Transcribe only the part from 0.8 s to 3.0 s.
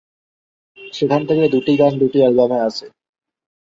সেখান থেকে দুটি গান দুটি অ্যালবামে আসে।